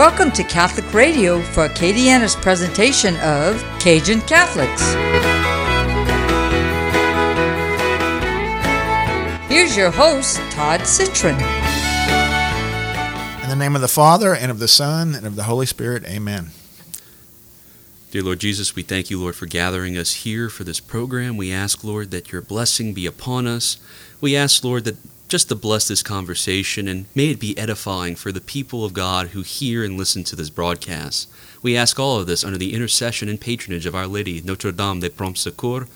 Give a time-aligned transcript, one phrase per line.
[0.00, 4.80] Welcome to Catholic Radio for Acadiana's presentation of Cajun Catholics.
[9.46, 11.34] Here's your host, Todd Citron.
[13.42, 16.06] In the name of the Father, and of the Son, and of the Holy Spirit,
[16.06, 16.52] amen.
[18.10, 21.36] Dear Lord Jesus, we thank you, Lord, for gathering us here for this program.
[21.36, 23.76] We ask, Lord, that your blessing be upon us.
[24.18, 24.96] We ask, Lord, that
[25.30, 29.28] just to bless this conversation and may it be edifying for the people of God
[29.28, 31.30] who hear and listen to this broadcast.
[31.62, 34.98] We ask all of this under the intercession and patronage of Our Lady, Notre Dame
[34.98, 35.86] de Prompt Secours,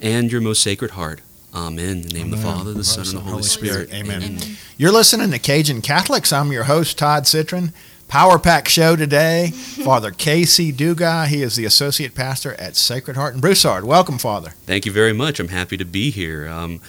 [0.00, 1.20] and your most sacred heart.
[1.54, 1.98] Amen.
[1.98, 2.32] In the name Amen.
[2.32, 3.92] of the Father, the Son, and the Holy Spirit.
[3.92, 4.38] Amen.
[4.78, 6.32] You're listening to Cajun Catholics.
[6.32, 7.72] I'm your host, Todd Citron.
[8.08, 9.50] Power Pack Show today.
[9.54, 11.26] Father Casey Dugas.
[11.26, 13.84] He is the associate pastor at Sacred Heart in Broussard.
[13.84, 14.54] Welcome, Father.
[14.64, 15.38] Thank you very much.
[15.38, 16.48] I'm happy to be here.
[16.48, 16.80] Um,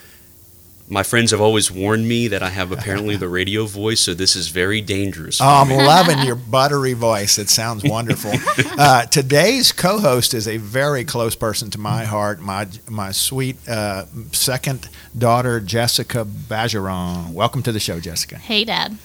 [0.92, 4.36] my friends have always warned me that I have apparently the radio voice, so this
[4.36, 5.40] is very dangerous.
[5.40, 7.40] Oh, I'm loving your buttery voice.
[7.40, 8.34] It sounds wonderful.
[8.78, 12.40] Uh, today's co-host is a very close person to my heart.
[12.40, 17.34] My my sweet uh, second daughter, Jessica Bajeron.
[17.34, 18.38] Welcome to the show, Jessica.
[18.38, 18.98] Hey, Dad.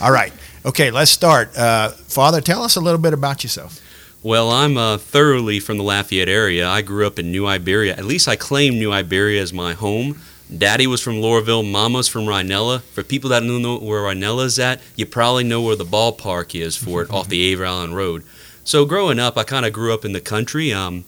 [0.00, 0.32] All right.
[0.66, 1.56] Okay, let's start.
[1.56, 3.80] Uh, Father, tell us a little bit about yourself.
[4.22, 6.68] Well, I'm uh, thoroughly from the Lafayette area.
[6.68, 7.94] I grew up in New Iberia.
[7.96, 10.20] At least I claim New Iberia as my home.
[10.56, 12.82] Daddy was from Loreauville, Mama's from Rhinella.
[12.82, 16.58] For people that don't know where Rhinella is at, you probably know where the ballpark
[16.58, 18.22] is for it off the Avery Island Road.
[18.64, 20.72] So growing up, I kind of grew up in the country.
[20.72, 21.04] Um,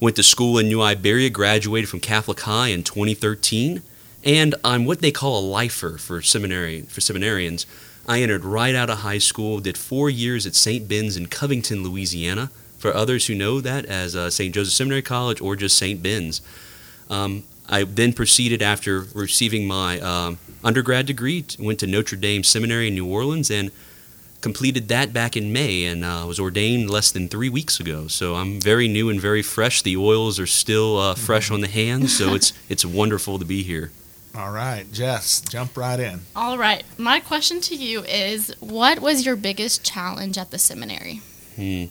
[0.00, 3.82] went to school in New Iberia, graduated from Catholic High in 2013,
[4.22, 7.64] and I'm what they call a lifer for seminary for seminarians.
[8.06, 10.86] I entered right out of high school, did four years at St.
[10.86, 12.50] Ben's in Covington, Louisiana.
[12.78, 14.54] For others who know that as uh, St.
[14.54, 16.02] Joseph Seminary College or just St.
[16.02, 16.42] Ben's.
[17.08, 22.88] Um, I then proceeded after receiving my um, undergrad degree, went to Notre Dame Seminary
[22.88, 23.70] in New Orleans and
[24.40, 28.08] completed that back in May and uh, was ordained less than three weeks ago.
[28.08, 29.80] So I'm very new and very fresh.
[29.80, 33.62] The oils are still uh, fresh on the hands, so it's it's wonderful to be
[33.62, 33.90] here.
[34.36, 36.22] All right, Jess, jump right in.
[36.34, 36.82] All right.
[36.98, 41.22] My question to you is what was your biggest challenge at the seminary?
[41.56, 41.84] Hmm.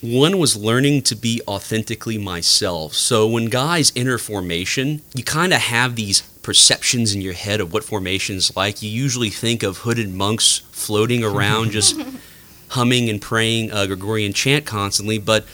[0.00, 2.94] One was learning to be authentically myself.
[2.94, 7.72] So when guys enter formation, you kind of have these perceptions in your head of
[7.72, 8.80] what formation's like.
[8.80, 12.00] You usually think of hooded monks floating around just
[12.68, 15.44] humming and praying a Gregorian chant constantly, but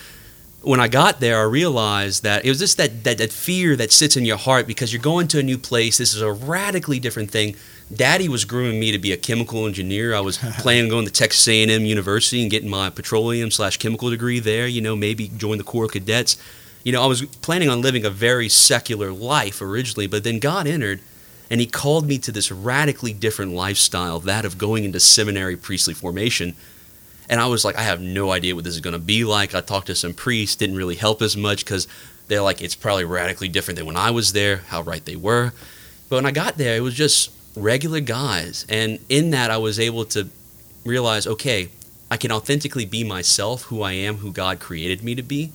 [0.65, 3.93] when I got there, I realized that it was just that, that, that fear that
[3.93, 5.99] sits in your heart because you're going to a new place.
[5.99, 7.55] This is a radically different thing.
[7.95, 10.15] Daddy was grooming me to be a chemical engineer.
[10.15, 14.11] I was planning on going to Texas A&M University and getting my petroleum slash chemical
[14.11, 14.67] degree there.
[14.67, 16.39] You know, maybe join the Corps of Cadets.
[16.83, 20.67] You know, I was planning on living a very secular life originally, but then God
[20.67, 21.01] entered
[21.51, 25.95] and He called me to this radically different lifestyle, that of going into seminary priestly
[25.95, 26.57] formation.
[27.29, 29.55] And I was like, I have no idea what this is going to be like.
[29.55, 31.89] I talked to some priests, didn't really help as much because
[32.29, 35.53] they're like, it's probably radically different than when I was there, how right they were.
[36.09, 38.67] But when I got there, it was just regular guys.
[38.69, 40.29] And in that, I was able to
[40.85, 41.71] realize, okay,
[42.11, 45.53] I can authentically be myself, who I am, who God created me to be,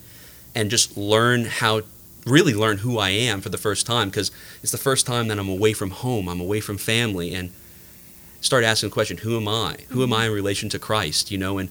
[0.54, 1.82] and just learn how,
[2.26, 4.30] really learn who I am for the first time because
[4.62, 7.52] it's the first time that I'm away from home, I'm away from family, and
[8.40, 9.76] start asking the question, who am I?
[9.88, 10.26] Who am I mm-hmm.
[10.26, 11.30] in relation to Christ?
[11.30, 11.68] You know, and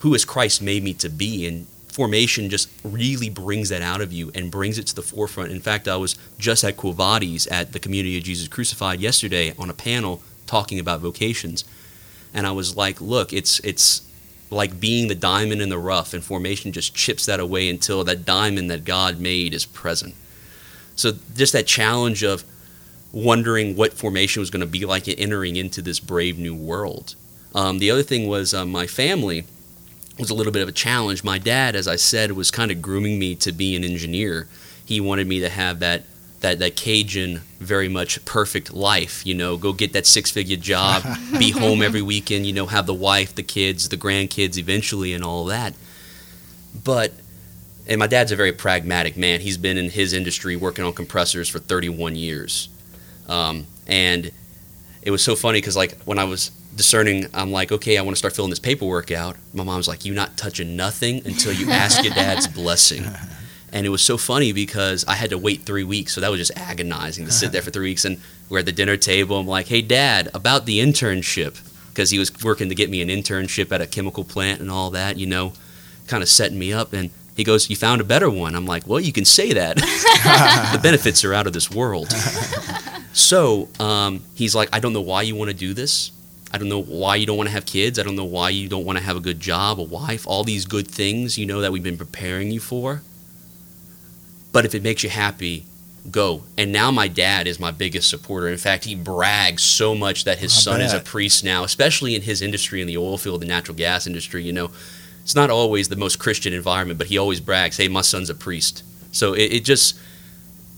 [0.00, 1.46] who has Christ made me to be?
[1.46, 5.50] And formation just really brings that out of you and brings it to the forefront.
[5.50, 9.54] In fact, I was just at Quo Vadis at the Community of Jesus Crucified yesterday
[9.58, 11.64] on a panel talking about vocations.
[12.32, 14.02] And I was like, look, it's it's
[14.50, 18.24] like being the diamond in the rough, and formation just chips that away until that
[18.24, 20.14] diamond that God made is present.
[20.94, 22.44] So just that challenge of
[23.12, 27.14] wondering what formation was going to be like entering into this brave new world.
[27.54, 29.44] Um, the other thing was uh, my family
[30.18, 31.24] was a little bit of a challenge.
[31.24, 34.48] My dad, as I said, was kind of grooming me to be an engineer.
[34.84, 36.04] He wanted me to have that
[36.40, 39.26] that that Cajun, very much perfect life.
[39.26, 41.02] You know, go get that six figure job,
[41.38, 42.46] be home every weekend.
[42.46, 45.74] You know, have the wife, the kids, the grandkids, eventually, and all that.
[46.84, 47.12] But
[47.86, 49.40] and my dad's a very pragmatic man.
[49.40, 52.68] He's been in his industry working on compressors for 31 years.
[53.28, 54.30] Um, and
[55.02, 58.16] it was so funny because like when I was discerning, I'm like, okay, I want
[58.16, 59.36] to start filling this paperwork out.
[59.52, 63.04] My mom's like, you're not touching nothing until you ask your dad's blessing.
[63.72, 66.38] And it was so funny because I had to wait three weeks, so that was
[66.38, 68.04] just agonizing to sit there for three weeks.
[68.06, 69.38] And we're at the dinner table.
[69.38, 71.60] I'm like, hey, dad, about the internship,
[71.90, 74.90] because he was working to get me an internship at a chemical plant and all
[74.90, 75.52] that, you know,
[76.06, 76.94] kind of setting me up.
[76.94, 78.54] And he goes, You found a better one.
[78.54, 79.76] I'm like, Well, you can say that.
[80.72, 82.08] the benefits are out of this world.
[83.18, 86.12] So um, he's like, I don't know why you want to do this.
[86.52, 87.98] I don't know why you don't want to have kids.
[87.98, 90.44] I don't know why you don't want to have a good job, a wife, all
[90.44, 93.02] these good things, you know, that we've been preparing you for.
[94.52, 95.66] But if it makes you happy,
[96.12, 96.44] go.
[96.56, 98.46] And now my dad is my biggest supporter.
[98.46, 102.14] In fact, he brags so much that his I son is a priest now, especially
[102.14, 104.44] in his industry, in the oil field, the natural gas industry.
[104.44, 104.70] You know,
[105.22, 108.34] it's not always the most Christian environment, but he always brags, hey, my son's a
[108.34, 108.84] priest.
[109.10, 109.98] So it, it just,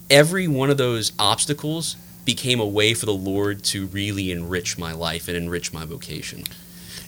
[0.09, 1.97] every one of those obstacles
[2.35, 6.45] became a way for the Lord to really enrich my life and enrich my vocation.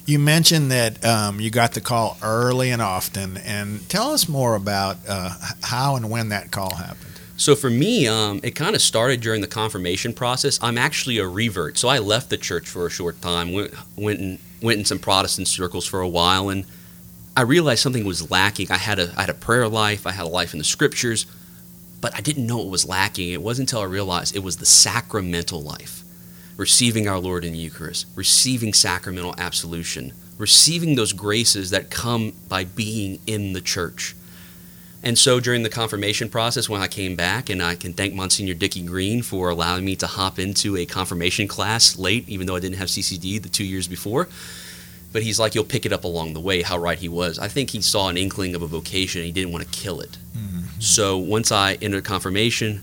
[0.05, 4.55] You mentioned that um, you got the call early and often, and tell us more
[4.55, 7.21] about uh, how and when that call happened.
[7.37, 10.59] So for me, um, it kind of started during the confirmation process.
[10.61, 14.19] I'm actually a revert, so I left the church for a short time, went went
[14.19, 16.65] in, went in some Protestant circles for a while, and
[17.37, 18.71] I realized something was lacking.
[18.71, 21.25] I had a I had a prayer life, I had a life in the Scriptures,
[22.03, 23.31] but I didn't know it was lacking.
[23.31, 26.03] It wasn't until I realized it was the sacramental life,
[26.57, 32.65] receiving our Lord in the Eucharist, receiving sacramental absolution, receiving those graces that come by
[32.65, 34.17] being in the church.
[35.01, 38.55] And so during the confirmation process, when I came back, and I can thank Monsignor
[38.55, 42.59] Dickie Green for allowing me to hop into a confirmation class late, even though I
[42.59, 44.27] didn't have CCD the two years before.
[45.13, 47.39] But he's like, you'll pick it up along the way, how right he was.
[47.39, 50.01] I think he saw an inkling of a vocation and he didn't want to kill
[50.01, 50.17] it.
[50.33, 50.52] Hmm.
[50.83, 52.81] So once I entered confirmation,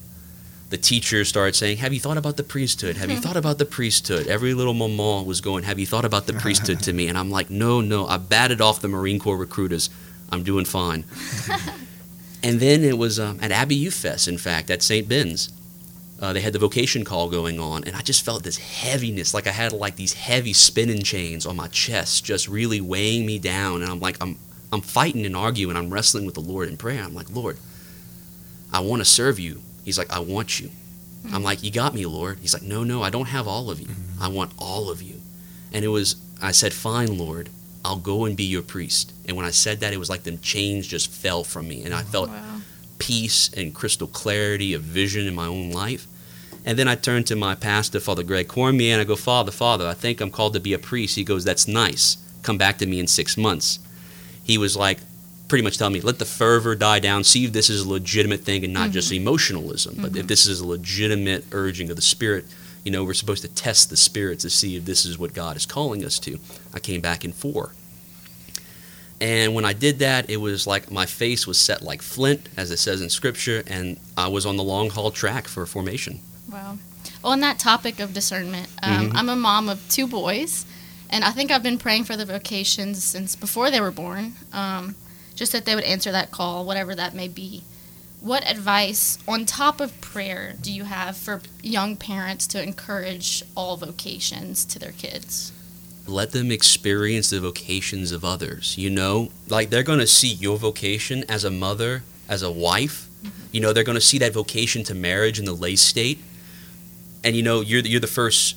[0.70, 2.96] the teacher started saying, Have you thought about the priesthood?
[2.96, 4.26] Have you thought about the priesthood?
[4.26, 7.08] Every little mama was going, Have you thought about the priesthood to me?
[7.08, 9.90] And I'm like, No, no, I batted off the Marine Corps recruiters.
[10.32, 11.04] I'm doing fine.
[12.42, 15.06] and then it was um, at Abbey Youth Fest, in fact, at St.
[15.06, 15.52] Ben's.
[16.18, 19.46] Uh, they had the vocation call going on, and I just felt this heaviness, like
[19.46, 23.82] I had like these heavy spinning chains on my chest, just really weighing me down.
[23.82, 24.38] And I'm like, I'm,
[24.72, 27.02] I'm fighting and arguing, I'm wrestling with the Lord in prayer.
[27.02, 27.58] I'm like, Lord,
[28.72, 29.62] I want to serve you.
[29.84, 30.68] He's like, I want you.
[30.68, 31.34] Mm-hmm.
[31.34, 32.38] I'm like, You got me, Lord.
[32.40, 33.86] He's like, No, no, I don't have all of you.
[33.86, 34.22] Mm-hmm.
[34.22, 35.20] I want all of you.
[35.72, 37.48] And it was, I said, Fine, Lord,
[37.84, 39.12] I'll go and be your priest.
[39.26, 41.82] And when I said that, it was like the chains just fell from me.
[41.82, 42.60] And I oh, felt Wow.
[42.98, 46.06] peace and crystal clarity of vision in my own life.
[46.64, 49.86] And then I turned to my pastor, Father Greg Cormier, and I go, Father, Father,
[49.86, 51.16] I think I'm called to be a priest.
[51.16, 52.18] He goes, That's nice.
[52.42, 53.78] Come back to me in six months.
[54.42, 54.98] He was like,
[55.50, 57.24] pretty much telling me, let the fervor die down.
[57.24, 59.96] See if this is a legitimate thing and not just emotionalism.
[60.00, 62.46] But if this is a legitimate urging of the spirit,
[62.84, 65.56] you know, we're supposed to test the spirit to see if this is what God
[65.56, 66.38] is calling us to.
[66.72, 67.72] I came back in four.
[69.20, 72.70] And when I did that, it was like my face was set like flint, as
[72.70, 76.20] it says in Scripture, and I was on the long haul track for formation.
[76.50, 76.78] Wow.
[77.22, 79.16] Well, on that topic of discernment, um, Mhm.
[79.16, 80.64] I'm a mom of two boys,
[81.10, 84.94] and I think I've been praying for the vocations since before they were born, um,
[85.40, 87.62] just that they would answer that call, whatever that may be.
[88.20, 93.78] What advice, on top of prayer, do you have for young parents to encourage all
[93.78, 95.52] vocations to their kids?
[96.06, 98.76] let them experience the vocations of others.
[98.76, 103.08] You know, like they're going to see your vocation as a mother, as a wife.
[103.22, 103.42] Mm-hmm.
[103.52, 106.18] You know, they're going to see that vocation to marriage in the lay state.
[107.22, 108.56] And you know, you're the, you're the first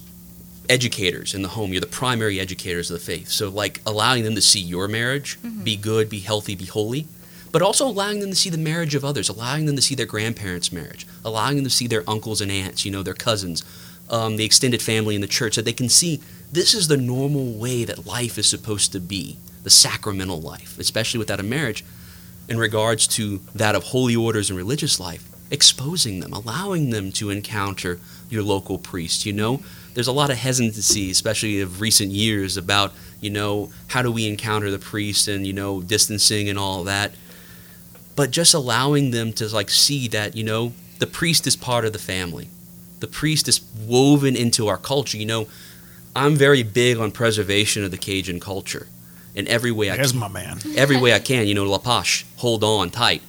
[0.70, 1.72] educators in the home.
[1.72, 3.30] You're the primary educators of the faith.
[3.30, 7.08] So like allowing them to see your marriage be good, be healthy, be holy.
[7.52, 10.08] But also allowing them to see the marriage of others, allowing them to see their
[10.08, 13.64] grandparents' marriage, allowing them to see their uncles and aunts, you know, their cousins,
[14.10, 16.20] um, the extended family in the church, that they can see
[16.52, 21.20] this is the normal way that life is supposed to be, the sacramental life, especially
[21.20, 21.86] with that of marriage,
[22.50, 27.30] in regards to that of holy orders and religious life, exposing them, allowing them to
[27.30, 28.00] encounter
[28.30, 29.28] your local priest.
[29.28, 29.62] You know,
[29.94, 34.28] there's a lot of hesitancy, especially of recent years, about, you know, how do we
[34.28, 37.14] encounter the priest and, you know, distancing and all that.
[38.16, 41.94] But just allowing them to, like, see that, you know, the priest is part of
[41.94, 42.50] the family.
[43.00, 45.18] The priest is woven into our culture.
[45.18, 45.48] You know,
[46.16, 48.88] I'm very big on preservation of the Cajun culture
[49.36, 50.60] in every way I There's can my man.
[50.76, 51.48] every way I can.
[51.48, 53.22] You know, Lâche pas, hold on tight.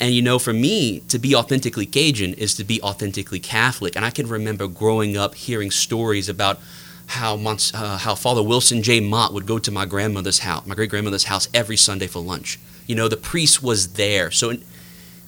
[0.00, 3.94] And you know, for me, to be authentically Cajun is to be authentically Catholic.
[3.94, 6.58] And I can remember growing up hearing stories about
[7.06, 9.00] how Mons- uh, how Father Wilson J.
[9.00, 12.58] Mott would go to my grandmother's house, my great grandmother's house, every Sunday for lunch.
[12.86, 14.30] You know, the priest was there.
[14.30, 14.56] So,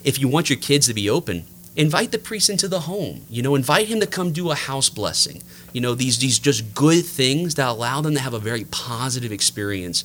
[0.04, 1.44] if you want your kids to be open,
[1.76, 3.26] invite the priest into the home.
[3.28, 5.42] You know, invite him to come do a house blessing.
[5.72, 9.32] You know, these these just good things that allow them to have a very positive
[9.32, 10.04] experience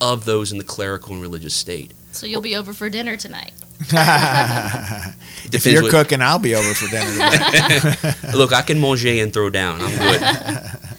[0.00, 1.92] of those in the clerical and religious state.
[2.12, 3.52] So you'll be over for dinner tonight.
[5.52, 8.16] if you're what- cooking, I'll be over for dinner.
[8.36, 9.80] Look, I can manger and throw down.
[9.80, 10.70] I'm good.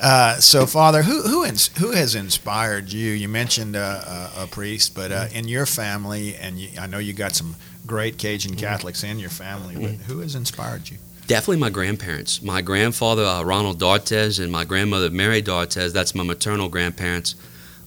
[0.00, 3.12] Uh, so, Father, who who ins- who has inspired you?
[3.12, 6.98] You mentioned uh, a, a priest, but uh, in your family, and you, I know
[6.98, 9.76] you got some great Cajun Catholics in your family.
[9.76, 10.98] But who has inspired you?
[11.26, 12.42] Definitely my grandparents.
[12.42, 17.34] My grandfather, uh, Ronald D'Artes, and my grandmother, Mary D'Artes, that's my maternal grandparents.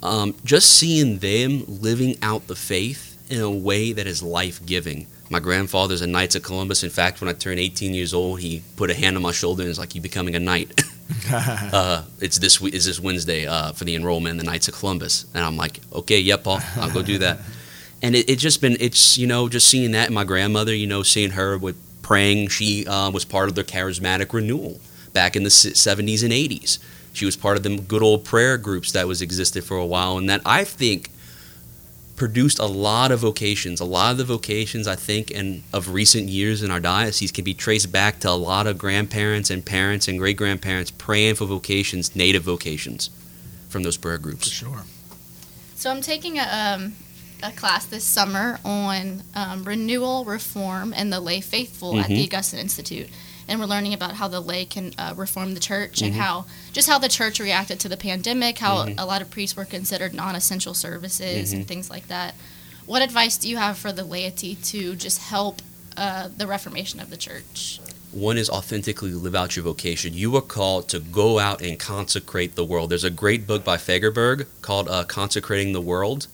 [0.02, 5.08] Um, just seeing them living out the faith in a way that is life giving.
[5.30, 6.84] My grandfather's a Knights of Columbus.
[6.84, 9.64] In fact, when I turned 18 years old, he put a hand on my shoulder
[9.64, 10.84] and was like, "You becoming a knight?"
[11.32, 15.26] uh, it's this is this Wednesday uh, for the enrollment in the Knights of Columbus,
[15.34, 17.40] and I'm like, "Okay, yep, Paul, I'll go do that."
[18.02, 20.88] and it, it just been it's you know just seeing that and my grandmother, you
[20.88, 22.50] know, seeing her with praying.
[22.50, 24.80] She uh, was part of the charismatic renewal
[25.14, 26.80] back in the 70s and 80s.
[27.14, 30.18] She was part of the good old prayer groups that was existed for a while,
[30.18, 31.10] and that I think
[32.18, 33.80] produced a lot of vocations.
[33.80, 37.46] A lot of the vocations I think and of recent years in our diocese can
[37.46, 41.46] be traced back to a lot of grandparents and parents and great grandparents praying for
[41.46, 43.10] vocations, native vocations,
[43.70, 44.50] from those prayer groups.
[44.50, 44.84] For sure.
[45.76, 46.96] So I'm taking a, um,
[47.44, 52.34] a class this summer on um, renewal, reform, and the lay faithful at the Mhm.
[52.34, 53.10] Augustine Institute.
[53.48, 56.18] And we're learning about how the lay can uh, reform the church and Mhm.
[56.18, 58.96] how just how the church reacted to the pandemic, how Mhm.
[58.98, 61.54] a lot of priests were considered non-essential services Mhm.
[61.54, 62.36] and things like that.
[62.86, 65.62] What advice do you have for the laity to just help
[65.96, 67.80] uh, the reformation of the church?
[68.12, 70.14] One is authentically live out your vocation.
[70.14, 72.92] You are called to go out and consecrate the world.
[72.92, 76.28] There's a great book by Fagerberg called uh, Consecrating the World.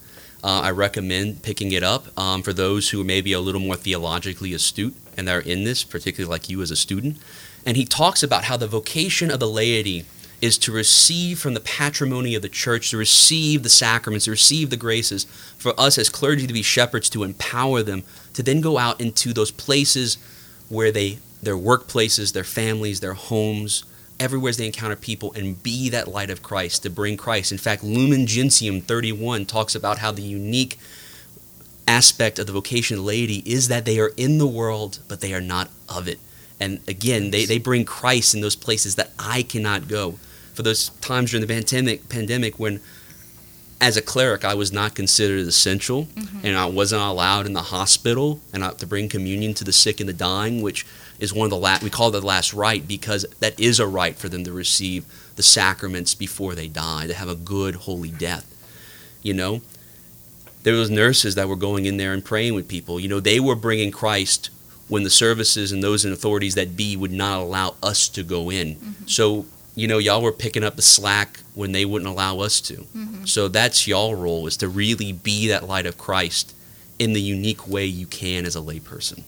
[0.44, 3.78] Uh, I recommend picking it up um, for those who may be a little more
[3.78, 7.18] theologically astute and that are in this, particularly like you as a student.
[7.66, 10.06] And he talks about how the vocation of the laity
[10.42, 14.70] is to receive from the patrimony of the church, to receive the sacraments, to receive
[14.70, 15.24] the graces,
[15.58, 18.04] for us as clergy to be shepherds, to empower them,
[18.34, 20.18] to then go out into those places
[20.68, 23.86] where they, their workplaces, their families, their homes,
[24.20, 27.54] everywhere they encounter people, and be that light of Christ, to bring Christ.
[27.54, 30.78] In fact, Lumen Gentium 31 talks about how the unique
[31.88, 35.42] aspect of the vocation laity is that they are in the world, but they are
[35.42, 36.20] not of it.
[36.60, 40.18] And again, they, they bring Christ in those places that I cannot go.
[40.54, 42.80] For those times during the pandemic, pandemic when,
[43.82, 46.46] as a cleric, I was not considered essential, mm-hmm.
[46.46, 50.00] and I wasn't allowed in the hospital and I, to bring communion to the sick
[50.00, 50.86] and the dying, which
[51.20, 51.84] is one of the last.
[51.84, 55.06] We call it the last rite because that is a right for them to receive
[55.36, 58.50] the sacraments before they die, to have a good, holy death.
[59.22, 59.62] You know,
[60.64, 63.00] there was nurses that were going in there and praying with people.
[63.00, 64.50] You know, they were bringing Christ
[64.88, 68.50] when the services and those in authorities that be would not allow us to go
[68.50, 68.76] in.
[68.76, 69.08] Mm-hmm.
[69.08, 72.76] So, you know, y'all were picking up the slack when they wouldn't allow us to.
[72.76, 73.26] Mm-hmm.
[73.26, 76.56] So that's y'all role is to really be that light of Christ
[77.00, 79.24] in the unique way you can as a layperson.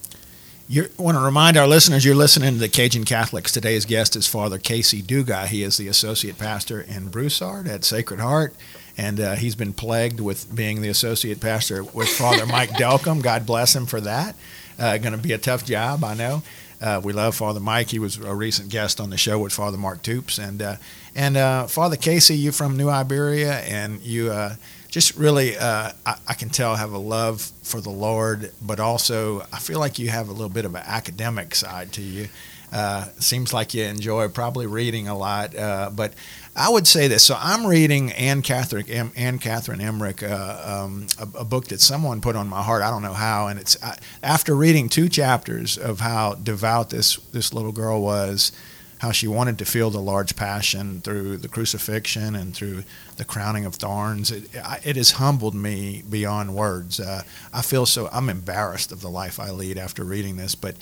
[0.67, 3.51] You want to remind our listeners you're listening to the Cajun Catholics.
[3.51, 5.47] Today's guest is Father Casey Dugas.
[5.47, 8.55] He is the associate pastor in Broussard at Sacred Heart,
[8.97, 13.21] and uh, he's been plagued with being the associate pastor with Father Mike Delcom.
[13.21, 14.35] God bless him for that.
[14.77, 16.43] Uh, going to be a tough job, I know.
[16.81, 17.89] Uh, we love Father Mike.
[17.89, 20.75] He was a recent guest on the show with Father Mark Toops, and uh,
[21.15, 24.55] and uh, Father Casey, you from New Iberia, and you uh,
[24.89, 29.41] just really, uh, I, I can tell, have a love for the Lord, but also
[29.51, 32.27] I feel like you have a little bit of an academic side to you.
[32.71, 36.13] Uh, seems like you enjoy probably reading a lot, uh, but
[36.57, 37.23] I would say this.
[37.23, 42.21] So I'm reading Anne Catherine, Anne Catherine Emmerich, uh, um, a, a book that someone
[42.21, 42.81] put on my heart.
[42.81, 47.17] I don't know how, and it's I, after reading two chapters of how devout this
[47.33, 48.53] this little girl was,
[48.99, 52.85] how she wanted to feel the large passion through the crucifixion and through
[53.17, 54.31] the crowning of thorns.
[54.31, 54.49] It,
[54.85, 57.01] it has humbled me beyond words.
[57.01, 58.07] Uh, I feel so.
[58.13, 60.77] I'm embarrassed of the life I lead after reading this, but.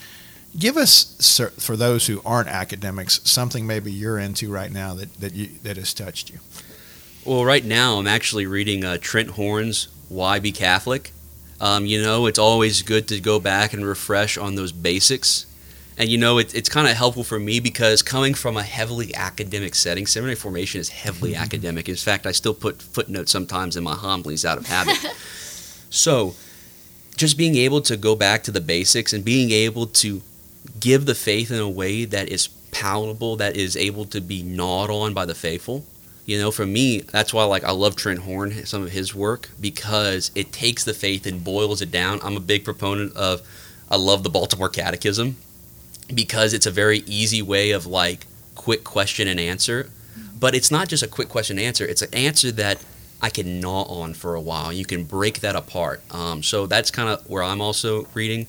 [0.58, 5.34] Give us, for those who aren't academics, something maybe you're into right now that, that
[5.34, 6.40] you that has touched you.
[7.26, 11.12] Well, right now I'm actually reading uh, Trent Horn's "Why Be Catholic."
[11.60, 15.46] Um, you know, it's always good to go back and refresh on those basics.
[15.98, 19.14] And you know, it, it's kind of helpful for me because coming from a heavily
[19.16, 21.88] academic setting, seminary formation is heavily academic.
[21.88, 24.98] In fact, I still put footnotes sometimes in my homilies out of habit.
[25.90, 26.36] so,
[27.16, 30.22] just being able to go back to the basics and being able to
[30.80, 34.90] give the faith in a way that is palatable, that is able to be gnawed
[34.90, 35.86] on by the faithful.
[36.26, 39.50] You know, for me, that's why like I love Trent Horn, some of his work,
[39.60, 42.20] because it takes the faith and boils it down.
[42.24, 43.42] I'm a big proponent of
[43.90, 45.36] I love the Baltimore Catechism
[46.14, 49.90] because it's a very easy way of like quick question and answer.
[50.40, 52.84] But it's not just a quick question and answer, it's an answer that
[53.22, 54.74] I can gnaw on for a while.
[54.74, 56.02] You can break that apart.
[56.12, 58.48] Um, so that's kind of where I'm also reading.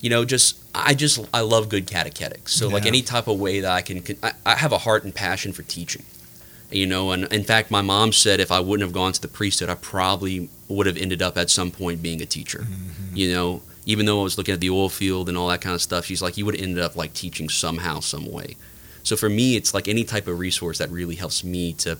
[0.00, 2.54] You know, just I just I love good catechetics.
[2.54, 5.14] So like any type of way that I can, I, I have a heart and
[5.14, 6.04] passion for teaching.
[6.70, 9.28] You know, and in fact, my mom said if I wouldn't have gone to the
[9.28, 12.60] priesthood, I probably would have ended up at some point being a teacher.
[12.60, 13.16] Mm-hmm.
[13.16, 15.74] You know, even though I was looking at the oil field and all that kind
[15.74, 18.56] of stuff, she's like, you would have ended up like teaching somehow, some way.
[19.04, 21.98] So for me, it's like any type of resource that really helps me to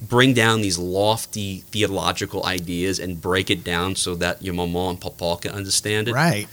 [0.00, 5.00] bring down these lofty theological ideas and break it down so that your mama and
[5.00, 6.12] papa can understand it.
[6.12, 6.46] Right.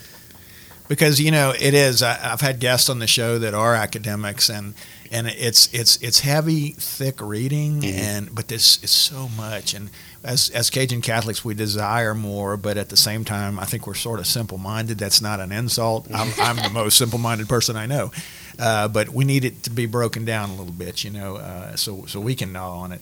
[0.92, 2.04] Because you know it is.
[2.04, 4.74] I, I've had guests on the show that are academics, and
[5.10, 7.94] and it's it's it's heavy, thick reading, Mhm.
[7.94, 9.74] and but this is so much.
[9.74, 9.90] And
[10.22, 13.94] as as Cajun Catholics, we desire more, but at the same time, I think we're
[13.94, 14.98] sort of simple minded.
[14.98, 16.08] That's not an insult.
[16.14, 18.12] I'm, I'm the most simple minded person I know,
[18.60, 21.78] uh, but we need it to be broken down a little bit, you know, uh,
[21.78, 23.00] so so we can gnaw on it.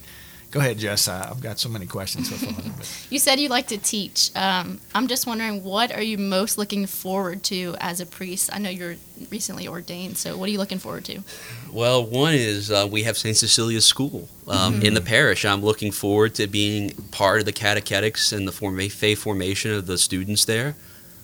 [0.51, 1.07] Go ahead, Jess.
[1.07, 2.63] I- I've got so many questions so far.
[3.11, 4.31] You said you like to teach.
[4.35, 8.49] Um, I'm just wondering, what are you most looking forward to as a priest?
[8.53, 8.95] I know you're
[9.31, 11.19] recently ordained, so what are you looking forward to?
[11.71, 13.35] Well, one is uh, we have St.
[13.35, 15.43] Cecilia's School um, in the parish.
[15.43, 19.85] I'm looking forward to being part of the catechetics and the forma- faith formation of
[19.87, 20.75] the students there.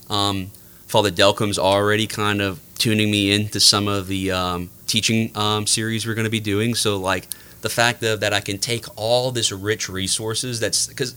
[0.10, 0.52] Um,
[0.88, 6.06] Father Delcom's already kind of tuning me into some of the um, teaching um, series
[6.06, 6.76] we're going to be doing.
[6.76, 7.28] So, like
[7.66, 10.60] the fact of, that I can take all this rich resources.
[10.60, 11.16] That's because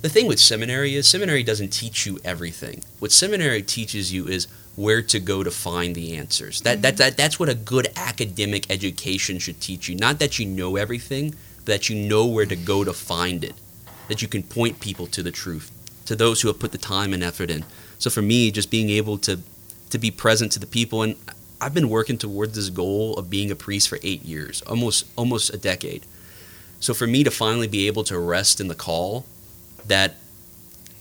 [0.00, 2.82] the thing with seminary is seminary doesn't teach you everything.
[2.98, 6.62] What seminary teaches you is where to go to find the answers.
[6.62, 9.94] That, that, that that's what a good academic education should teach you.
[9.94, 13.54] Not that you know everything, but that you know where to go to find it.
[14.08, 15.70] That you can point people to the truth,
[16.06, 17.66] to those who have put the time and effort in.
[17.98, 19.40] So for me, just being able to
[19.90, 21.16] to be present to the people and
[21.62, 25.54] I've been working towards this goal of being a priest for 8 years, almost almost
[25.54, 26.02] a decade.
[26.80, 29.24] So for me to finally be able to rest in the call
[29.86, 30.16] that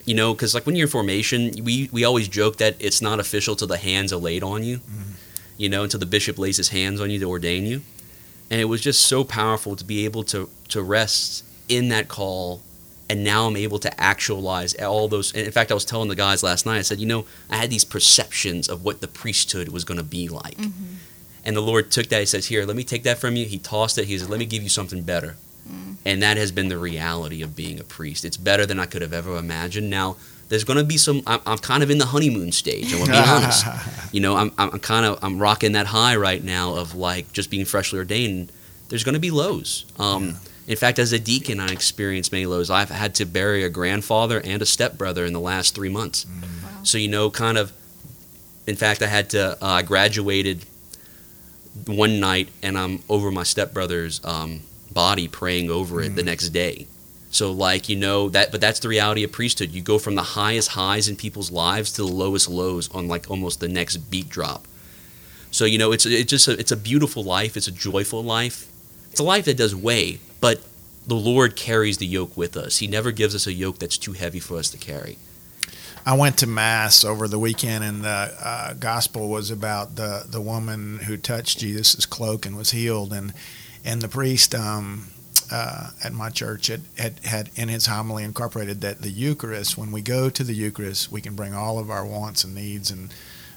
[0.05, 3.19] you know, because like when you're in formation, we we always joke that it's not
[3.19, 4.77] official till the hands are laid on you.
[4.77, 5.11] Mm-hmm.
[5.57, 7.81] You know, until the bishop lays his hands on you to ordain you,
[8.49, 12.61] and it was just so powerful to be able to to rest in that call,
[13.11, 15.33] and now I'm able to actualize all those.
[15.33, 16.77] And in fact, I was telling the guys last night.
[16.77, 20.03] I said, you know, I had these perceptions of what the priesthood was going to
[20.03, 20.57] be like,
[21.43, 22.21] and the Lord took that.
[22.21, 24.05] He says, "Here, let me take that from you." He tossed it.
[24.05, 25.35] He said, "Let me give you something better."
[26.05, 28.23] And that has been the reality of being a priest.
[28.25, 29.89] It's better than I could have ever imagined.
[29.89, 30.15] Now,
[30.49, 31.21] there's going to be some.
[31.27, 32.93] I'm, I'm kind of in the honeymoon stage.
[32.93, 33.65] I'm to be honest.
[34.13, 37.49] You know, I'm, I'm kind of I'm rocking that high right now of like just
[37.49, 38.51] being freshly ordained.
[38.87, 39.85] There's going to be lows.
[39.99, 40.37] Um,
[40.71, 42.69] In fact, as a deacon, I experienced many lows.
[42.69, 46.25] I've had to bury a grandfather and a stepbrother in the last three months.
[46.83, 47.73] So you know, kind of.
[48.65, 49.57] In fact, I had to.
[49.61, 50.65] Uh, I graduated
[51.85, 56.87] one night, and I'm over my stepbrother's um, body, praying over it the next day.
[57.31, 59.71] So like you know that, but that's the reality of priesthood.
[59.71, 63.29] You go from the highest highs in people's lives to the lowest lows on like
[63.29, 64.65] almost the next beat drop.
[65.51, 67.57] So you know it's it's just a, it's a beautiful life.
[67.57, 68.69] It's a joyful life.
[69.11, 70.61] It's a life that does weigh, but
[71.07, 72.77] the Lord carries the yoke with us.
[72.77, 75.17] He never gives us a yoke that's too heavy for us to carry.
[76.05, 80.41] I went to mass over the weekend, and the uh, gospel was about the the
[80.41, 83.33] woman who touched Jesus' cloak and was healed, and
[83.85, 85.07] and the priest um,
[85.51, 89.91] uh, at my church had, had had in his homily incorporated that the Eucharist, when
[89.91, 93.13] we go to the Eucharist, we can bring all of our wants and needs and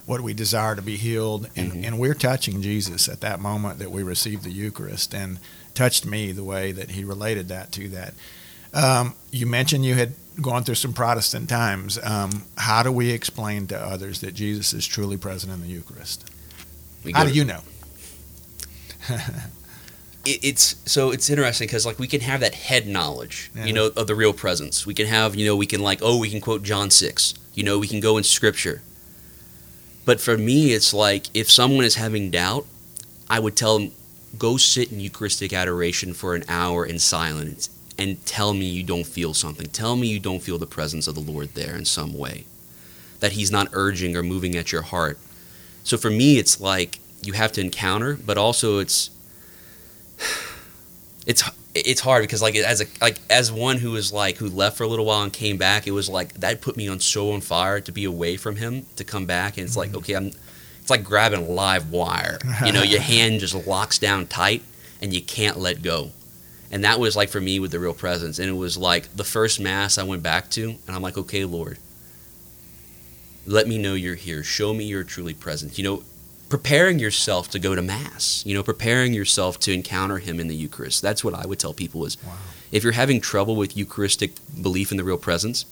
[0.07, 1.87] what we desire to be healed, and Mhm.
[1.87, 5.38] and we're touching Jesus at that moment that we receive the Eucharist, and
[5.74, 8.14] touched me the way that he related that to that.
[8.72, 11.98] Um, you mentioned you had gone through some Protestant times.
[12.02, 16.28] Um, how do we explain to others that Jesus is truly present in the Eucharist?
[17.12, 17.60] How do you know?
[20.24, 23.66] it, it's so it's interesting because like we can have that head knowledge Yeah.
[23.66, 26.18] you know of the real presence we can have you know we can like oh
[26.18, 28.80] we can quote john 6 you know we can go in scripture
[30.06, 32.64] but for me it's like if someone is having doubt
[33.28, 33.92] i would tell them
[34.38, 39.07] go sit in eucharistic adoration for an hour in silence and tell me you don't
[39.07, 39.66] feel something.
[39.66, 42.44] Tell me you don't feel the presence of the lord there in some way.
[43.20, 45.18] That he's not urging or moving at your heart.
[45.83, 49.11] So for me it's like you have to encounter but also it's
[51.27, 51.42] it's
[51.75, 54.85] it's hard because like as a like as one who was like who left for
[54.85, 57.40] a little while and came back, it was like that put me on so on
[57.40, 59.99] fire to be away from him to come back, and it's like mm-hmm.
[59.99, 60.31] okay, I'm.
[60.85, 62.38] It's like grabbing a live wire.
[62.62, 64.62] You know, your hand just locks down tight,
[65.01, 66.11] and you can't let go.
[66.70, 69.25] And that was like for me with the real presence, and it was like the
[69.25, 71.79] first mass I went back to, and I'm like, okay, Lord,
[73.47, 74.42] let me know you're here.
[74.42, 75.79] Show me you're truly present.
[75.79, 76.03] You know,
[76.49, 80.55] preparing yourself to go to mass you know preparing yourself to encounter him in the
[80.55, 82.35] eucharist that's what i would tell people is Wow.
[82.70, 85.64] if you're having trouble with eucharistic belief in the real presence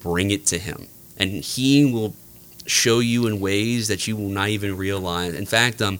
[0.00, 0.86] bring it to him
[1.16, 2.14] and he will
[2.66, 5.98] show you in ways that you will not even realize in fact um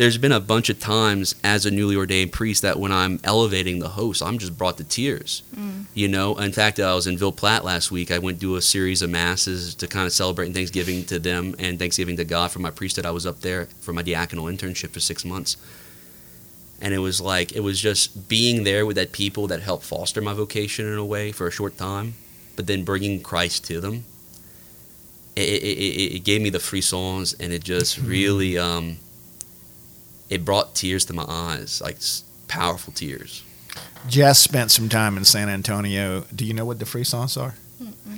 [0.00, 3.80] there's been a bunch of times as a newly ordained priest that when I'm elevating
[3.80, 5.42] the host, I'm just brought to tears.
[5.54, 5.84] Mm.
[5.92, 8.10] You know, in fact, I was in Ville Platte last week.
[8.10, 11.54] I went to do a series of masses to kind of celebrate Thanksgiving to them
[11.58, 13.04] and Thanksgiving to God for my priesthood.
[13.04, 15.58] I was up there for my diaconal internship for six months.
[16.80, 20.22] And it was like, it was just being there with that people that helped foster
[20.22, 22.14] my vocation in a way for a short time,
[22.56, 24.04] but then bringing Christ to them.
[25.40, 28.98] It, it, it, it gave me the frissons and it just really, um,
[30.28, 31.98] it brought tears to my eyes, like
[32.48, 33.42] powerful tears.
[34.08, 36.24] Jess spent some time in San Antonio.
[36.34, 37.54] Do you know what the frissons are?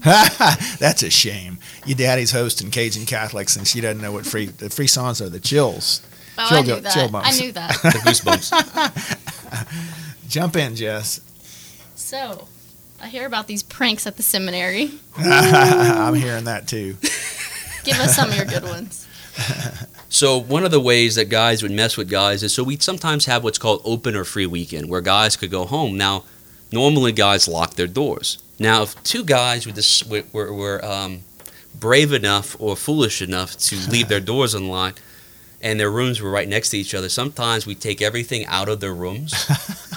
[0.79, 1.59] That's a shame.
[1.87, 5.29] Your daddy's hosting Cajun Catholics, and she doesn't know what free the frissons are.
[5.29, 6.01] The chills.
[6.39, 6.93] Oh, Chill I knew go- that.
[6.95, 7.41] chill I bumps.
[7.41, 7.71] knew that.
[7.83, 8.53] The goosebumps.
[10.29, 11.21] Jump in, Jess.
[11.95, 12.49] So,
[13.03, 14.93] I hear about these pranks at the seminary.
[15.17, 16.93] I'm hearing that too.
[17.85, 19.07] Give us some of your good ones.
[20.09, 23.25] So one of the ways that guys would mess with guys is so we'd sometimes
[23.25, 25.97] have what's called open or free weekend, where guys could go home.
[25.97, 26.25] Now,
[26.71, 28.37] normally guys lock their doors.
[28.59, 31.21] Now, if two guys were, this, were, were, were um,
[31.75, 35.01] brave enough or foolish enough to leave their doors unlocked,
[35.63, 38.81] and their rooms were right next to each other, sometimes we take everything out of
[38.81, 39.33] their rooms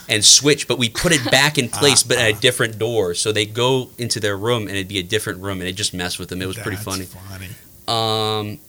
[0.08, 3.14] and switch, but we put it back in place, but at a different door.
[3.14, 5.94] So they go into their room, and it'd be a different room, and it just
[5.94, 6.42] messed with them.
[6.42, 7.06] It was pretty funny.
[7.06, 7.48] funny.
[7.88, 8.60] Um,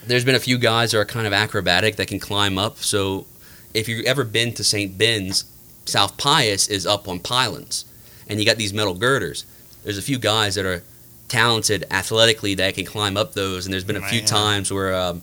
[0.07, 2.77] there's been a few guys that are kind of acrobatic that can climb up.
[2.77, 3.25] So
[3.73, 4.97] if you've ever been to St.
[4.97, 5.45] Ben's,
[5.85, 7.85] South Pius is up on pylons,
[8.27, 9.45] and you got these metal girders.
[9.83, 10.83] There's a few guys that are
[11.27, 15.21] talented athletically that can climb up those, and there's been a few times where um,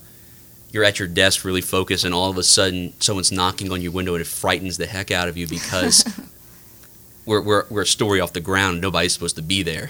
[0.70, 3.92] you're at your desk really focused, and all of a sudden someone's knocking on your
[3.92, 6.04] window, and it frightens the heck out of you because
[7.26, 8.80] we're, we're, we're a story off the ground.
[8.80, 9.88] Nobody's supposed to be there.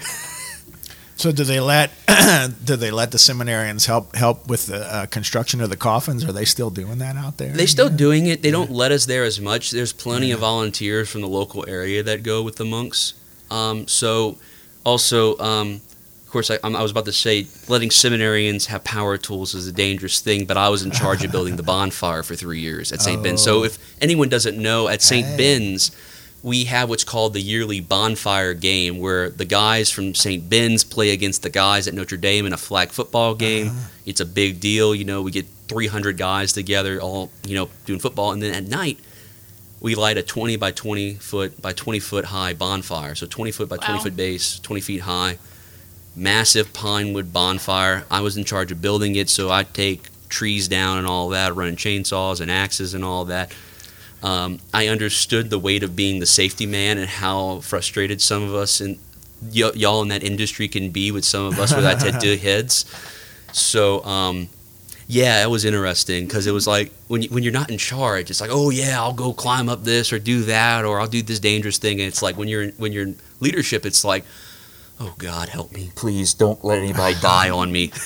[1.19, 1.91] So do they let
[2.63, 6.23] do they let the seminarians help help with the uh, construction of the coffins?
[6.23, 7.51] Are they still doing that out there?
[7.51, 8.41] they're still doing it.
[8.41, 9.71] They don't let us there as much.
[9.71, 13.15] There's plenty of volunteers from the local area that go with the monks.
[13.51, 14.37] Um, so,
[14.85, 15.81] also, um,
[16.29, 19.65] of course, I, I'm- I was about to say letting seminarians have power tools is
[19.67, 20.45] a dangerous thing.
[20.45, 23.23] But I was in charge of building the bonfire for three years at St.
[23.23, 23.41] Ben's.
[23.41, 23.63] So, Oh.
[23.63, 25.25] if anyone doesn't know, at St.
[25.25, 25.37] Hey.
[25.37, 25.89] Ben's,
[26.43, 30.47] we have what's called the yearly bonfire game, where the guys from St.
[30.47, 33.69] Ben's play against the guys at Notre Dame in a flag football game.
[33.69, 33.87] Uh-huh.
[34.05, 34.93] It's a big deal.
[34.93, 38.67] You know, we get 300 guys together, all you know, doing football, and then at
[38.67, 38.99] night
[39.81, 43.15] we light a 20 by 20 foot by 20 foot high bonfire.
[43.15, 45.39] So 20 foot by 20 foot base, 20 feet high,
[46.15, 48.05] massive pine wood bonfire.
[48.09, 51.55] I was in charge of building it, so I take trees down and all that,
[51.55, 53.53] running chainsaws and axes and all that.
[54.21, 58.53] Um, I understood the weight of being the safety man and how frustrated some of
[58.53, 58.97] us and
[59.41, 62.85] y- y'all in that industry can be with some of us with our tattoo heads.
[63.53, 64.49] So, um,
[65.07, 68.29] yeah, it was interesting because it was like when you, when you're not in charge,
[68.29, 71.23] it's like, oh yeah, I'll go climb up this or do that or I'll do
[71.23, 71.99] this dangerous thing.
[71.99, 74.23] And it's like when you're when you're in leadership, it's like,
[74.99, 77.91] oh God, help me, please don't let anybody die on me.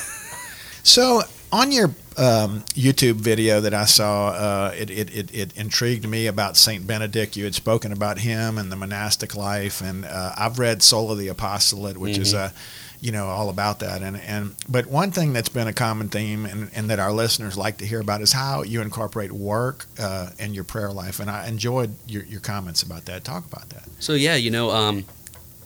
[0.85, 6.05] So on your um, YouTube video that I saw, uh, it, it, it, it intrigued
[6.07, 7.37] me about Saint Benedict.
[7.37, 11.17] You had spoken about him and the monastic life, and uh, I've read Soul of
[11.17, 12.47] the Apostolate, which is Mhm.
[12.49, 12.53] a
[12.99, 14.01] you know all about that.
[14.01, 17.55] And and but one thing that's been a common theme and, and that our listeners
[17.57, 21.21] like to hear about is how you incorporate work uh, in your prayer life.
[21.21, 23.23] And I enjoyed your, your comments about that.
[23.23, 23.83] Talk about that.
[23.99, 25.05] So yeah, you know, um,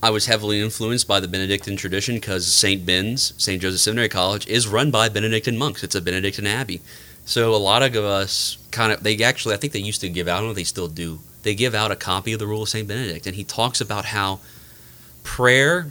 [0.01, 2.86] I was heavily influenced by the Benedictine tradition because St.
[2.86, 3.60] Ben's, St.
[3.62, 5.83] Joseph Seminary College, is run by Benedictine monks.
[5.83, 6.81] It's a Benedictine abbey.
[7.25, 10.27] So a lot of us kind of, they actually, I think they used to give
[10.27, 12.45] out, I don't know if they still do, they give out a copy of the
[12.45, 12.88] Rule of St.
[12.88, 13.25] Benedict.
[13.25, 14.39] And he talks about how
[15.23, 15.88] prayer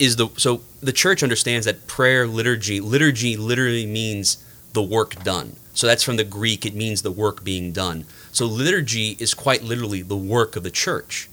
[0.00, 5.56] is the, so the church understands that prayer, liturgy, liturgy literally means the work done.
[5.74, 8.04] So that's from the Greek, it means the work being done.
[8.32, 11.28] So liturgy is quite literally the work of the church.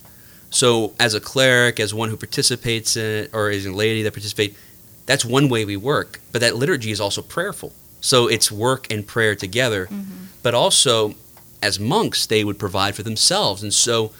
[0.55, 4.13] So, as a cleric, as one who participates in it, or as a laity that
[4.13, 4.55] participate,
[5.05, 6.21] that's one way we work.
[6.31, 7.73] But that liturgy is also prayerful.
[7.99, 9.89] So it's work and prayer together.
[10.43, 11.15] But also,
[11.61, 14.11] as monks, they would provide for themselves, and so,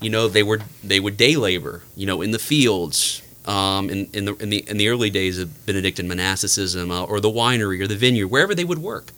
[0.00, 3.20] you know, they were they would day labor, you know, in the fields.
[3.44, 7.20] Um, in, in the in the in the early days of Benedictine monasticism, uh, or
[7.20, 9.10] the winery, or the vineyard, wherever they would work,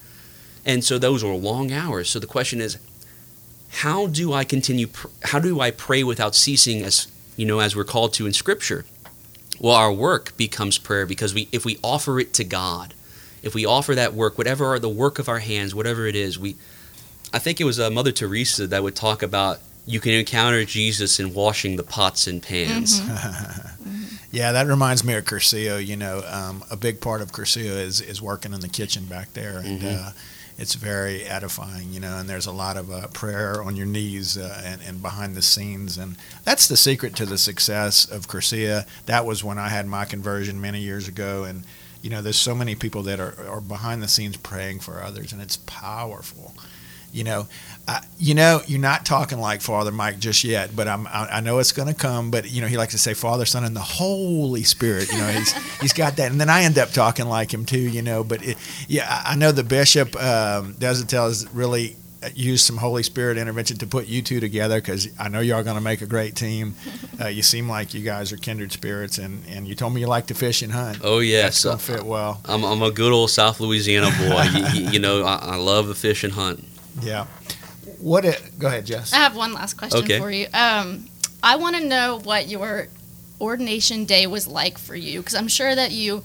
[0.65, 2.09] and so those were long hours.
[2.09, 2.79] So the question is,
[3.83, 4.87] how do I continue?
[4.87, 8.33] pr- How do I pray without ceasing, as you know, as we're called to in
[8.33, 8.85] Scripture?
[9.61, 12.95] Well, our work becomes prayer because we, if we offer it to God,
[13.43, 16.39] if we offer that work, whatever are the work of our hands, whatever it is,
[16.39, 16.57] we.
[17.33, 21.19] I think it was uh, Mother Teresa that would talk about you can encounter Jesus
[21.21, 23.01] in washing the pots and pans.
[24.31, 25.79] Yeah, that reminds me of Cursillo.
[25.85, 29.33] You know, um, a big part of Cursillo is is working in the kitchen back
[29.35, 30.09] there, and Mhm.
[30.09, 30.11] uh,
[30.57, 34.39] it's very edifying, you know, and there's a lot of uh, prayer on your knees
[34.39, 35.99] uh, and, and behind the scenes.
[35.99, 38.87] And that's the secret to the success of Cursillo.
[39.07, 41.45] That was when I had my conversion many years ago.
[41.45, 41.65] And,
[42.03, 45.33] you know, there's so many people that are, are behind the scenes praying for others,
[45.33, 46.55] and it's powerful.
[47.15, 47.49] You know,
[47.87, 51.41] uh, you know, you're not talking like Father Mike just yet, but I'm, I, I
[51.41, 52.31] know it's going to come.
[52.31, 55.13] But you know, he likes to say Father, Son, and the Holy Spirit.
[55.13, 57.79] You know, he's he's got that, and then I end up talking like him too.
[57.79, 61.97] You know, but it, yeah, I know the bishop um, doesn't tell us really
[62.35, 65.63] used some Holy Spirit intervention to put you two together because I know you are
[65.63, 66.75] going to make a great team.
[67.21, 70.07] Uh, you seem like you guys are kindred spirits, and, and you told me you
[70.09, 70.99] like to fish and hunt.
[71.05, 72.41] Oh yes, That's going to fit well.
[72.45, 74.43] I'm, I'm a good old South Louisiana boy.
[74.53, 76.65] you, you, you, know, I, I love the fish and hunt.
[77.01, 77.27] Yeah.
[77.99, 78.25] What?
[78.25, 79.13] It, go ahead, Jess.
[79.13, 80.19] I have one last question Okay.
[80.19, 80.47] for you.
[80.55, 81.07] Um,
[81.43, 82.89] I want to know what your
[83.41, 86.23] ordination day was like for you, because I'm sure that you,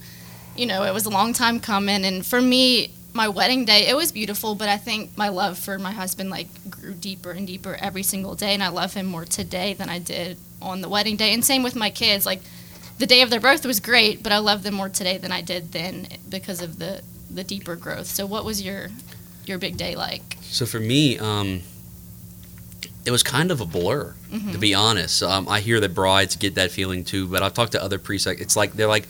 [0.56, 3.96] you know, it was a long time coming, and for me, my wedding day, it
[3.96, 7.74] was beautiful, but I think my love for my husband like grew deeper and deeper
[7.80, 11.16] every single day, and I love him more today than I did on the wedding
[11.16, 11.34] day.
[11.34, 12.40] And same with my kids, like
[12.98, 15.40] the day of their birth was great, but I love them more today than I
[15.42, 18.06] did then because of the the deeper growth.
[18.06, 18.90] So, what was your
[19.46, 20.36] your big day like?
[20.42, 21.62] So for me, um,
[23.04, 24.14] it was kind of a blur,
[24.52, 25.22] to be honest.
[25.22, 28.26] Um, I hear that brides get that feeling too, but I've talked to other priests.
[28.26, 29.08] Like it's like they're like,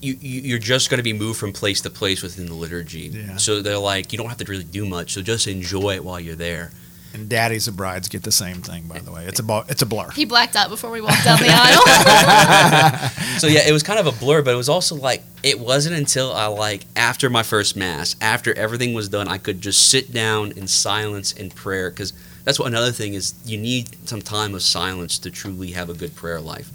[0.00, 3.08] you, you you're just going to be moved from place to place within the liturgy.
[3.12, 3.36] Yeah.
[3.36, 5.14] So they're like, you don't have to really do much.
[5.14, 6.70] So just enjoy it while you're there.
[7.14, 9.24] And daddies of brides get the same thing, by the way.
[9.24, 10.10] It's a bu- it's a blur.
[10.10, 13.08] He blacked out before we walked down the aisle.
[13.38, 15.96] so yeah, it was kind of a blur, but it was also like it wasn't
[15.96, 20.12] until I like after my first mass, after everything was done, I could just sit
[20.12, 22.12] down in silence and prayer because
[22.44, 23.34] that's what another thing is.
[23.44, 26.70] You need some time of silence to truly have a good prayer life.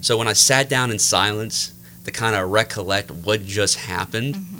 [0.00, 1.72] So when I sat down in silence
[2.04, 4.55] to kind of recollect what just happened, mm-hmm.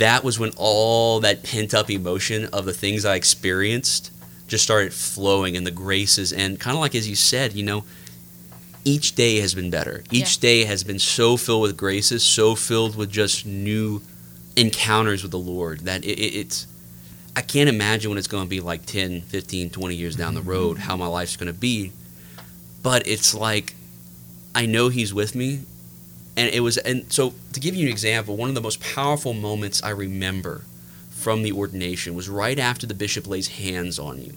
[0.00, 4.10] That was when all that pent up emotion of the things I experienced
[4.48, 7.84] just started flowing and the graces and kind of like as you said, you know,
[8.84, 10.02] each day has been better.
[10.10, 14.00] Each day has been so filled with graces, so filled with just new
[14.56, 16.66] encounters with the Lord that it, it, it's
[17.36, 20.42] I can't imagine what it's going to be like 10, 15, 20 years down the
[20.42, 21.92] road how my life's going to be.
[22.82, 23.74] But it's like
[24.54, 25.60] I know he's with me
[26.36, 29.32] and it was and so to give you an example, one of the most powerful
[29.32, 30.62] moments I remember
[31.20, 34.32] from the ordination was right after the bishop lays hands on you.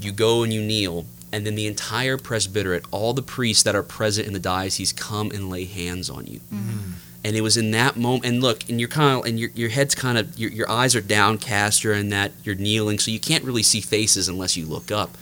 [0.00, 3.82] You go and you kneel, and then the entire presbyterate, all the priests that are
[3.82, 6.40] present in the diocese, come and lay hands on you.
[6.52, 6.92] Mm-hmm.
[7.24, 9.68] And it was in that moment, and look, and you're kind of, and your, your
[9.68, 13.18] head's kind of, your, your eyes are downcast, you're in that, you're kneeling, so you
[13.20, 15.18] can't really see faces unless you look up.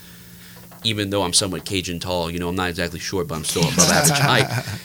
[0.85, 3.63] Even though I'm somewhat Cajun tall, you know, I'm not exactly short, but I'm still
[3.63, 4.81] above average height.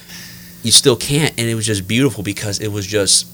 [0.64, 3.28] You still can't, and it was just beautiful because it was just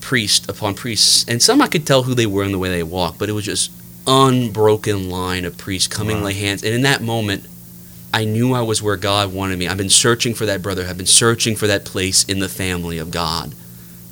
[0.00, 2.82] priest upon priest, and some I could tell who they were in the way they
[2.82, 3.70] walked, but it was just
[4.06, 6.24] unbroken line of priests coming Wow.
[6.26, 7.46] lay hands, and in that moment,
[8.12, 9.66] I knew I was where God wanted me.
[9.66, 10.86] I've been searching for that brother.
[10.86, 13.54] I've been searching for that place in the family of God,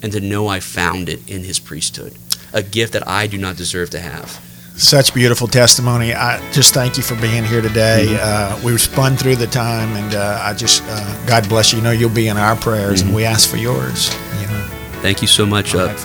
[0.03, 2.15] and to know I found it in His priesthood,
[2.53, 4.41] a gift that I do not deserve to have.
[4.77, 6.13] Such beautiful testimony.
[6.15, 8.17] I just thank you for being here today.
[8.21, 11.79] Uh, we were spun through the time, and uh, I just uh, God bless you.
[11.79, 14.13] You know you'll be in our prayers, and we ask for yours.
[14.41, 14.67] You know,
[15.03, 15.75] Thank you so much.
[15.75, 15.97] Uh, right,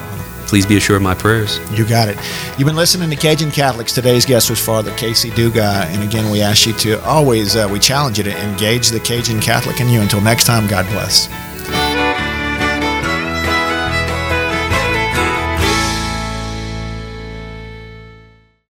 [0.48, 1.60] please be assured of my prayers.
[1.72, 2.18] You got it.
[2.58, 3.94] You've been listening to Cajun Catholics.
[3.94, 5.86] Today's guest was Father Casey Dugas.
[5.86, 9.40] And again, we ask you to always, uh, we challenge you to engage the Cajun
[9.40, 10.02] Catholic in you.
[10.02, 11.28] Until next time, God bless.